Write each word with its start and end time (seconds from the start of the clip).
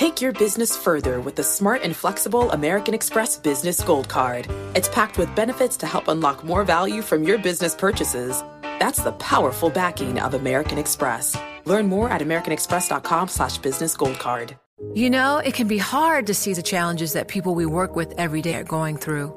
Take 0.00 0.22
your 0.22 0.32
business 0.32 0.74
further 0.74 1.20
with 1.20 1.36
the 1.36 1.42
smart 1.42 1.82
and 1.82 1.94
flexible 1.94 2.50
American 2.52 2.94
Express 2.94 3.36
Business 3.36 3.82
Gold 3.82 4.08
Card. 4.08 4.46
It's 4.74 4.88
packed 4.88 5.18
with 5.18 5.36
benefits 5.36 5.76
to 5.76 5.86
help 5.86 6.08
unlock 6.08 6.42
more 6.42 6.64
value 6.64 7.02
from 7.02 7.22
your 7.22 7.36
business 7.36 7.74
purchases. 7.74 8.42
That's 8.62 9.02
the 9.02 9.12
powerful 9.12 9.68
backing 9.68 10.18
of 10.18 10.32
American 10.32 10.78
Express. 10.78 11.36
Learn 11.66 11.86
more 11.86 12.08
at 12.08 12.22
americanexpress.com 12.22 13.28
slash 13.28 13.58
business 13.58 13.94
gold 13.94 14.18
card. 14.18 14.56
You 14.94 15.10
know, 15.10 15.36
it 15.36 15.52
can 15.52 15.68
be 15.68 15.76
hard 15.76 16.28
to 16.28 16.32
see 16.32 16.54
the 16.54 16.62
challenges 16.62 17.12
that 17.12 17.28
people 17.28 17.54
we 17.54 17.66
work 17.66 17.94
with 17.94 18.14
every 18.16 18.40
day 18.40 18.54
are 18.54 18.64
going 18.64 18.96
through. 18.96 19.36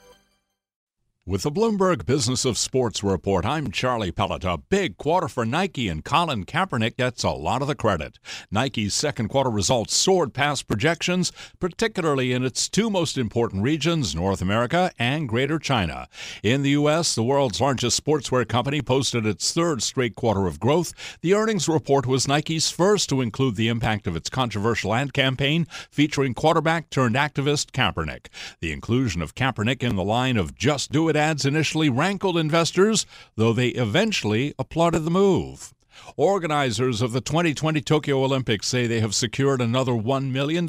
With 1.23 1.43
the 1.43 1.51
Bloomberg 1.51 2.07
Business 2.07 2.45
of 2.45 2.57
Sports 2.57 3.03
report, 3.03 3.45
I'm 3.45 3.69
Charlie 3.69 4.11
Pellett. 4.11 4.43
A 4.43 4.57
big 4.57 4.97
quarter 4.97 5.27
for 5.27 5.45
Nike, 5.45 5.87
and 5.87 6.03
Colin 6.03 6.45
Kaepernick 6.45 6.97
gets 6.97 7.23
a 7.23 7.29
lot 7.29 7.61
of 7.61 7.67
the 7.67 7.75
credit. 7.75 8.17
Nike's 8.49 8.95
second 8.95 9.27
quarter 9.27 9.51
results 9.51 9.95
soared 9.95 10.33
past 10.33 10.67
projections, 10.67 11.31
particularly 11.59 12.33
in 12.33 12.43
its 12.43 12.67
two 12.67 12.89
most 12.89 13.19
important 13.19 13.61
regions, 13.61 14.15
North 14.15 14.41
America 14.41 14.91
and 14.97 15.29
Greater 15.29 15.59
China. 15.59 16.07
In 16.41 16.63
the 16.63 16.71
U.S., 16.71 17.13
the 17.13 17.21
world's 17.21 17.61
largest 17.61 18.03
sportswear 18.03 18.47
company 18.47 18.81
posted 18.81 19.23
its 19.23 19.53
third 19.53 19.83
straight 19.83 20.15
quarter 20.15 20.47
of 20.47 20.59
growth. 20.59 20.91
The 21.21 21.35
earnings 21.35 21.69
report 21.69 22.07
was 22.07 22.27
Nike's 22.27 22.71
first 22.71 23.09
to 23.09 23.21
include 23.21 23.57
the 23.57 23.67
impact 23.67 24.07
of 24.07 24.15
its 24.15 24.31
controversial 24.31 24.91
ad 24.95 25.13
campaign 25.13 25.67
featuring 25.91 26.33
quarterback 26.33 26.89
turned 26.89 27.13
activist 27.13 27.73
Kaepernick. 27.73 28.25
The 28.59 28.71
inclusion 28.71 29.21
of 29.21 29.35
Kaepernick 29.35 29.83
in 29.83 29.95
the 29.95 30.03
line 30.03 30.35
of 30.35 30.55
Just 30.55 30.91
Do 30.91 31.09
It 31.09 31.10
ads 31.15 31.45
initially 31.45 31.89
rankled 31.89 32.37
investors, 32.37 33.05
though 33.35 33.53
they 33.53 33.69
eventually 33.69 34.53
applauded 34.57 35.05
the 35.05 35.11
move. 35.11 35.73
Organizers 36.15 37.01
of 37.01 37.11
the 37.11 37.21
2020 37.21 37.81
Tokyo 37.81 38.23
Olympics 38.23 38.67
say 38.67 38.87
they 38.87 38.99
have 38.99 39.15
secured 39.15 39.61
another 39.61 39.93
$1 39.93 40.31
million 40.31 40.63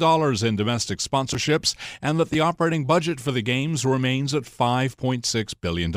in 0.45 0.55
domestic 0.55 0.99
sponsorships 0.99 1.75
and 2.01 2.19
that 2.19 2.29
the 2.29 2.39
operating 2.39 2.85
budget 2.85 3.19
for 3.19 3.31
the 3.31 3.41
Games 3.41 3.85
remains 3.85 4.33
at 4.33 4.43
$5.6 4.43 5.53
billion. 5.61 5.91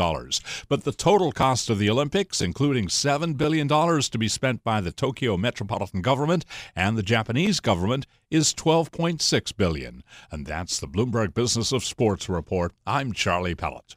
But 0.68 0.84
the 0.84 0.92
total 0.92 1.32
cost 1.32 1.70
of 1.70 1.78
the 1.78 1.90
Olympics, 1.90 2.40
including 2.40 2.88
$7 2.88 3.36
billion 3.36 3.68
to 3.68 4.18
be 4.18 4.28
spent 4.28 4.64
by 4.64 4.80
the 4.80 4.92
Tokyo 4.92 5.36
metropolitan 5.36 6.02
government 6.02 6.44
and 6.74 6.96
the 6.96 7.02
Japanese 7.02 7.60
government, 7.60 8.06
is 8.30 8.54
12.6 8.54 9.56
billion. 9.56 10.02
And 10.30 10.46
that's 10.46 10.80
the 10.80 10.88
Bloomberg 10.88 11.34
Business 11.34 11.72
of 11.72 11.84
Sports 11.84 12.28
report. 12.28 12.72
I'm 12.86 13.12
Charlie 13.12 13.54
Pellett. 13.54 13.96